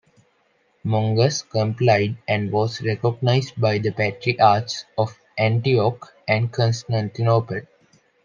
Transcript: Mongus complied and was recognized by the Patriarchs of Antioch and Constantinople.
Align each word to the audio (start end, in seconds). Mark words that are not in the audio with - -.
Mongus 0.83 1.47
complied 1.47 2.17
and 2.27 2.51
was 2.51 2.81
recognized 2.81 3.61
by 3.61 3.77
the 3.77 3.91
Patriarchs 3.91 4.85
of 4.97 5.15
Antioch 5.37 6.11
and 6.27 6.51
Constantinople. 6.51 7.61